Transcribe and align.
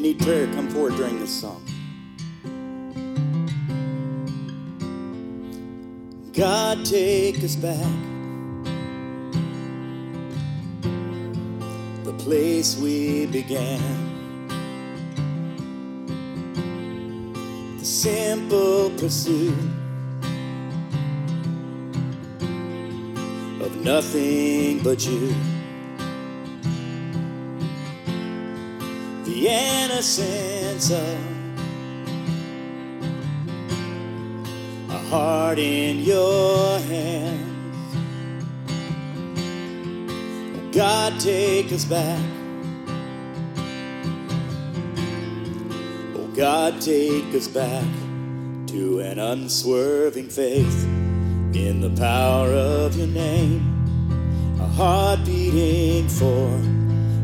you 0.00 0.14
need 0.14 0.18
prayer, 0.20 0.46
come 0.54 0.66
forward 0.70 0.96
during 0.96 1.18
this 1.18 1.40
song. 1.40 1.62
God, 6.32 6.86
take 6.86 7.44
us 7.44 7.54
back. 7.54 7.76
The 12.04 12.14
place 12.14 12.78
we 12.78 13.26
began. 13.26 13.80
The 17.78 17.84
simple 17.84 18.90
pursuit 18.96 19.52
of 23.60 23.76
nothing 23.84 24.82
but 24.82 25.06
you. 25.06 25.34
The 29.40 29.48
innocence 29.48 30.90
of 30.90 31.18
a 34.90 34.98
heart 35.08 35.58
in 35.58 36.00
your 36.00 36.78
hands. 36.80 37.96
God, 40.76 41.18
take 41.18 41.72
us 41.72 41.86
back. 41.86 42.22
Oh, 46.14 46.30
God, 46.36 46.78
take 46.82 47.34
us 47.34 47.48
back 47.48 47.86
to 48.66 49.00
an 49.00 49.18
unswerving 49.18 50.28
faith 50.28 50.84
in 51.54 51.80
the 51.80 51.98
power 51.98 52.52
of 52.52 52.94
your 52.94 53.06
name. 53.06 54.58
A 54.60 54.66
heart 54.66 55.24
beating 55.24 56.08
for 56.08 56.60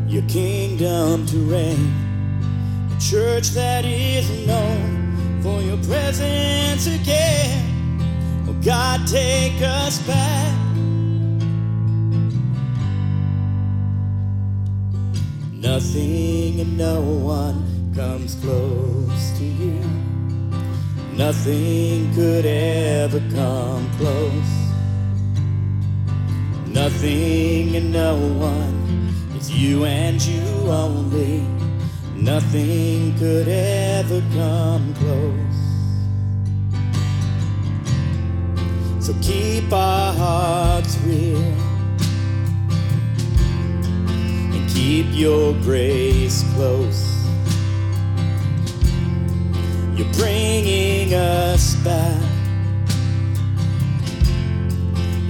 your 0.07 0.27
kingdom 0.27 1.27
to 1.27 1.37
reign. 1.41 2.06
Church 2.99 3.49
that 3.51 3.85
is 3.85 4.27
known 4.47 5.39
for 5.43 5.61
your 5.61 5.77
presence 5.83 6.87
again. 6.87 7.63
Oh, 8.49 8.55
God, 8.65 9.07
take 9.07 9.61
us 9.61 9.99
back. 9.99 10.57
Nothing 15.53 16.59
and 16.59 16.75
no 16.75 17.01
one 17.01 17.93
comes 17.93 18.33
close 18.35 19.37
to 19.37 19.45
you. 19.45 19.79
Nothing 21.13 22.11
could 22.15 22.47
ever 22.47 23.19
come 23.31 23.89
close. 23.97 24.53
Nothing 26.67 27.75
and 27.75 27.93
no 27.93 28.17
one. 28.17 29.13
It's 29.35 29.51
you 29.51 29.85
and 29.85 30.19
you 30.19 30.41
only. 30.67 31.66
Nothing 32.19 33.15
could 33.19 33.47
ever 33.47 34.21
come 34.33 34.93
close. 34.95 35.67
So 39.05 39.13
keep 39.21 39.71
our 39.71 40.13
hearts 40.13 40.97
real 41.05 41.37
and 44.51 44.69
keep 44.69 45.05
your 45.11 45.53
grace 45.61 46.43
close. 46.55 47.25
You're 49.95 50.11
bringing 50.13 51.13
us 51.13 51.75
back. 51.77 52.21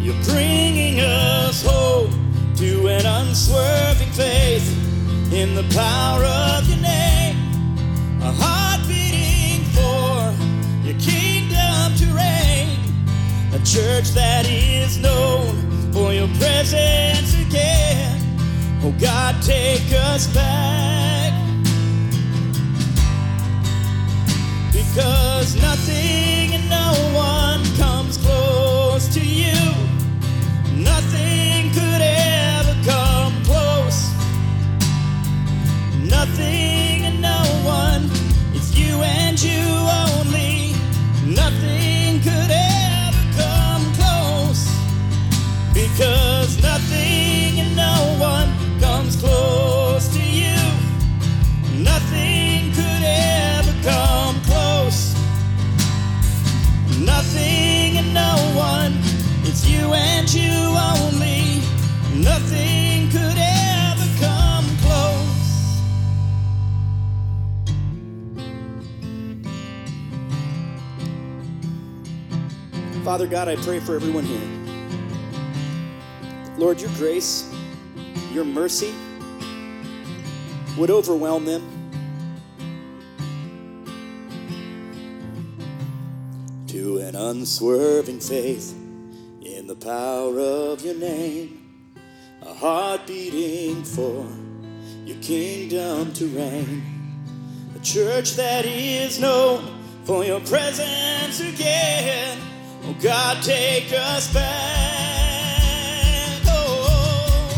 You're 0.01 0.23
bringing 0.23 1.01
us 1.01 1.63
home 1.63 2.11
to 2.55 2.87
an 2.87 3.05
unswerving 3.05 4.11
faith 4.13 4.86
in 5.31 5.55
the 5.55 5.63
power 5.73 6.23
of 6.23 6.67
your 6.69 6.79
name. 6.79 7.35
A 8.21 8.31
heart 8.31 8.81
beating 8.87 9.63
for 9.75 10.33
your 10.85 10.97
kingdom 10.99 11.95
to 11.97 12.05
reign. 12.15 12.79
A 13.53 13.59
church 13.65 14.09
that 14.11 14.47
is 14.47 14.97
known 14.97 15.91
for 15.91 16.13
your 16.13 16.27
presence 16.39 17.33
again. 17.41 18.21
Oh 18.83 18.93
God, 18.99 19.35
take 19.41 19.91
us 19.93 20.27
back. 20.27 21.33
Because 24.71 25.55
nothing 25.61 26.36
Father 73.07 73.25
God, 73.25 73.47
I 73.47 73.55
pray 73.55 73.79
for 73.79 73.95
everyone 73.95 74.25
here. 74.25 74.37
Lord, 76.57 76.81
your 76.81 76.89
grace, 76.95 77.49
your 78.33 78.43
mercy 78.43 78.93
would 80.77 80.89
overwhelm 80.89 81.45
them. 81.45 81.63
To 86.67 86.97
an 86.97 87.15
unswerving 87.15 88.19
faith 88.19 88.75
in 89.41 89.67
the 89.67 89.75
power 89.77 90.37
of 90.37 90.83
your 90.83 90.95
name, 90.95 91.93
a 92.41 92.53
heart 92.53 93.07
beating 93.07 93.85
for 93.85 94.27
your 95.05 95.17
kingdom 95.21 96.11
to 96.11 96.27
reign, 96.27 96.83
a 97.73 97.79
church 97.79 98.33
that 98.33 98.65
is 98.65 99.17
known 99.17 99.81
for 100.03 100.25
your 100.25 100.41
presence 100.41 101.39
again. 101.39 102.46
God, 103.01 103.43
take 103.43 103.93
us 103.93 104.33
back. 104.33 105.61
Oh, 106.47 107.53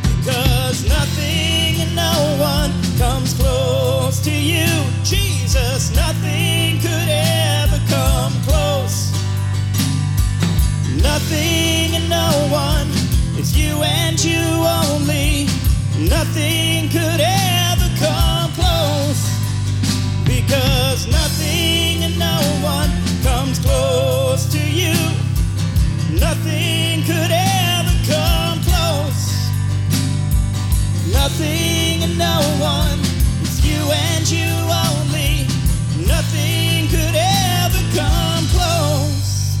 because 0.00 0.88
nothing 0.88 1.82
and 1.82 1.94
no 1.94 2.36
one 2.40 2.72
comes 2.96 3.34
close 3.34 4.20
to 4.20 4.30
you, 4.32 4.66
Jesus. 5.04 5.94
Nothing 5.94 6.80
could 6.80 7.08
ever 7.10 7.78
come 7.90 8.32
close. 8.46 9.12
Nothing 11.02 11.94
and 11.96 12.08
no 12.08 12.48
one. 12.50 12.88
It's 13.38 13.54
you 13.54 13.82
and 13.82 14.18
you 14.24 14.40
only. 14.40 15.46
Nothing 16.08 16.67
Nothing 26.48 27.02
could 27.02 27.30
ever 27.30 27.94
come 28.06 28.60
close. 28.62 29.50
Nothing 31.12 32.02
and 32.04 32.16
no 32.16 32.40
one. 32.58 32.98
It's 33.42 33.62
you 33.62 33.76
and 33.76 34.30
you 34.30 34.48
only. 34.86 35.46
Nothing 36.06 36.88
could 36.88 37.14
ever 37.14 37.82
come 37.94 38.46
close. 38.56 39.58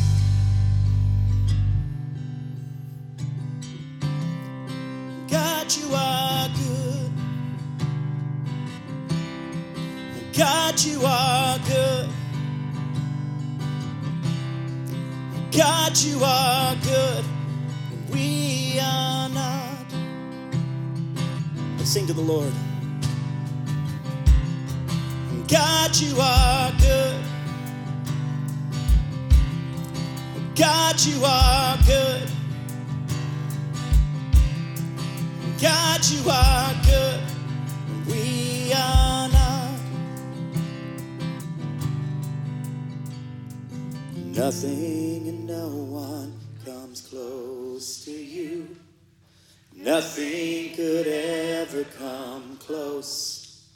God, 5.30 5.76
you 5.76 5.94
are 5.94 6.48
good. 6.48 7.12
God, 10.34 10.80
you 10.80 11.02
are 11.04 11.58
good. 11.66 11.97
God, 15.50 15.96
you 15.98 16.20
are 16.22 16.76
good. 16.82 17.24
We 18.12 18.78
are 18.80 19.28
not. 19.30 19.86
Let's 21.76 21.90
sing 21.90 22.06
to 22.06 22.12
the 22.12 22.20
Lord. 22.20 22.52
God, 25.48 25.96
you 25.96 26.14
are 26.20 26.72
good. 26.78 27.24
God, 30.54 31.00
you 31.00 31.24
are 31.24 31.78
good. 31.86 32.30
God, 35.60 36.06
you 36.06 36.30
are 36.30 36.74
good. 36.84 37.37
Nothing 44.38 45.26
and 45.26 45.48
no 45.48 45.66
one 45.66 46.32
comes 46.64 47.00
close 47.00 48.04
to 48.04 48.12
you. 48.12 48.76
Nothing 49.74 50.76
could 50.76 51.08
ever 51.08 51.82
come 51.82 52.56
close. 52.58 53.68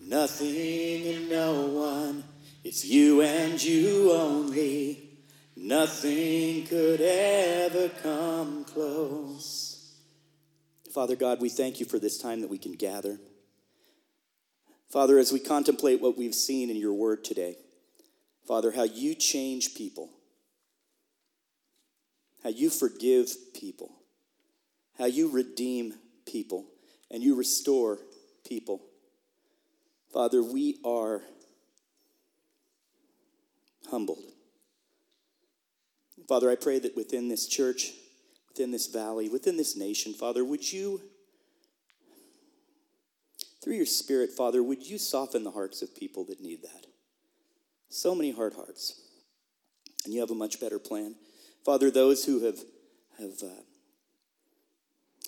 Nothing 0.00 1.06
and 1.06 1.28
no 1.28 1.66
one. 1.66 2.24
It's 2.64 2.86
you 2.86 3.20
and 3.20 3.62
you 3.62 4.12
only. 4.12 5.10
Nothing 5.54 6.64
could 6.64 7.02
ever 7.02 7.90
come 8.02 8.64
close. 8.64 9.98
Father 10.94 11.14
God, 11.14 11.42
we 11.42 11.50
thank 11.50 11.78
you 11.78 11.84
for 11.84 11.98
this 11.98 12.16
time 12.16 12.40
that 12.40 12.48
we 12.48 12.56
can 12.56 12.72
gather. 12.72 13.20
Father, 14.90 15.18
as 15.18 15.30
we 15.30 15.40
contemplate 15.40 16.00
what 16.00 16.16
we've 16.16 16.34
seen 16.34 16.70
in 16.70 16.76
your 16.76 16.94
word 16.94 17.22
today, 17.22 17.56
Father, 18.46 18.72
how 18.72 18.82
you 18.82 19.14
change 19.14 19.74
people, 19.74 20.10
how 22.42 22.50
you 22.50 22.70
forgive 22.70 23.30
people, 23.54 23.92
how 24.98 25.06
you 25.06 25.30
redeem 25.30 25.94
people, 26.26 26.66
and 27.10 27.22
you 27.22 27.34
restore 27.34 27.98
people. 28.46 28.82
Father, 30.12 30.42
we 30.42 30.78
are 30.84 31.22
humbled. 33.90 34.22
Father, 36.28 36.50
I 36.50 36.56
pray 36.56 36.78
that 36.78 36.96
within 36.96 37.28
this 37.28 37.46
church, 37.46 37.92
within 38.48 38.70
this 38.70 38.86
valley, 38.86 39.28
within 39.28 39.56
this 39.56 39.76
nation, 39.76 40.12
Father, 40.12 40.44
would 40.44 40.72
you 40.72 41.00
through 43.62 43.74
your 43.74 43.86
Spirit, 43.86 44.30
Father, 44.32 44.62
would 44.62 44.84
you 44.84 44.98
soften 44.98 45.44
the 45.44 45.50
hearts 45.52 45.82
of 45.82 45.94
people 45.94 46.24
that 46.24 46.40
need 46.40 46.62
that? 46.62 46.86
So 47.92 48.14
many 48.14 48.32
hard 48.32 48.54
hearts. 48.54 49.02
And 50.06 50.14
you 50.14 50.20
have 50.20 50.30
a 50.30 50.34
much 50.34 50.58
better 50.58 50.78
plan. 50.78 51.14
Father, 51.62 51.90
those 51.90 52.24
who 52.24 52.40
have, 52.40 52.58
have, 53.18 53.42
uh, 53.42 53.62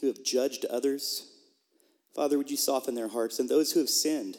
who 0.00 0.06
have 0.06 0.24
judged 0.24 0.64
others, 0.64 1.30
Father, 2.14 2.38
would 2.38 2.50
you 2.50 2.56
soften 2.56 2.94
their 2.94 3.08
hearts? 3.08 3.38
And 3.38 3.50
those 3.50 3.72
who 3.72 3.80
have 3.80 3.90
sinned, 3.90 4.38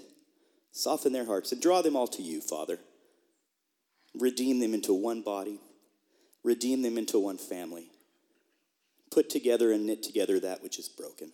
soften 0.71 1.13
their 1.13 1.27
hearts 1.27 1.51
and 1.51 1.61
draw 1.61 1.83
them 1.83 1.95
all 1.95 2.07
to 2.07 2.23
you, 2.23 2.41
Father. 2.41 2.79
Redeem 4.19 4.59
them 4.59 4.73
into 4.73 4.93
one 4.93 5.21
body, 5.21 5.59
redeem 6.43 6.81
them 6.81 6.97
into 6.97 7.19
one 7.19 7.37
family. 7.37 7.91
Put 9.11 9.29
together 9.29 9.71
and 9.71 9.85
knit 9.85 10.01
together 10.01 10.39
that 10.39 10.63
which 10.63 10.79
is 10.79 10.89
broken. 10.89 11.31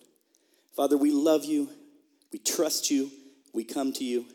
Father, 0.75 0.97
we 0.97 1.11
love 1.11 1.45
you. 1.45 1.69
We 2.33 2.39
trust 2.39 2.91
you, 2.91 3.11
we 3.53 3.63
come 3.63 3.93
to 3.93 4.03
you, 4.03 4.25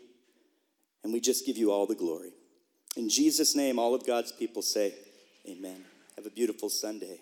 and 1.03 1.13
we 1.13 1.19
just 1.19 1.45
give 1.45 1.57
you 1.57 1.71
all 1.71 1.85
the 1.85 1.95
glory. 1.95 2.31
In 2.97 3.09
Jesus' 3.09 3.55
name, 3.55 3.77
all 3.77 3.93
of 3.93 4.07
God's 4.07 4.31
people 4.31 4.63
say, 4.63 4.91
Amen. 5.47 5.85
Have 6.15 6.25
a 6.25 6.31
beautiful 6.31 6.67
Sunday. 6.67 7.19